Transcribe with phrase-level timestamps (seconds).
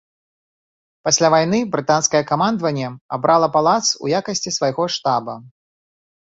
[1.07, 2.87] Пасля вайны брытанскае камандаванне
[3.19, 5.37] абрала палац у якасці свайго штаба.